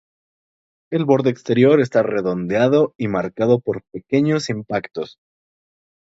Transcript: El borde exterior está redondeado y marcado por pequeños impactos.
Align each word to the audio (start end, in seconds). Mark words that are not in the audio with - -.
El 0.91 1.05
borde 1.05 1.29
exterior 1.29 1.79
está 1.79 2.01
redondeado 2.01 2.95
y 2.97 3.07
marcado 3.07 3.59
por 3.59 3.83
pequeños 3.93 4.49
impactos. 4.49 5.19